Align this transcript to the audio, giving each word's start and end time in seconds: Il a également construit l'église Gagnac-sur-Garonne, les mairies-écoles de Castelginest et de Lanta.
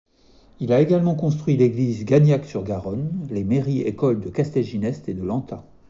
Il 0.59 0.73
a 0.73 0.81
également 0.81 1.13
construit 1.13 1.57
l'église 1.57 2.05
Gagnac-sur-Garonne, 2.05 3.27
les 3.29 3.43
mairies-écoles 3.43 4.19
de 4.19 4.29
Castelginest 4.31 5.07
et 5.07 5.13
de 5.13 5.21
Lanta. 5.23 5.63